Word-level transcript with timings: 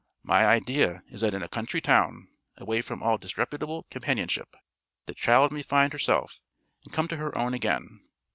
My 0.23 0.47
idea 0.47 1.03
is 1.09 1.21
that 1.21 1.35
in 1.35 1.43
a 1.43 1.47
country 1.47 1.79
town, 1.79 2.27
away 2.57 2.81
from 2.81 3.03
all 3.03 3.19
disreputable 3.19 3.83
companionship, 3.91 4.55
the 5.05 5.13
child 5.13 5.51
may 5.51 5.61
find 5.61 5.93
herself, 5.93 6.41
and 6.83 6.91
come 6.91 7.07
to 7.09 7.17
her 7.17 7.37
own 7.37 7.53
again. 7.53 7.99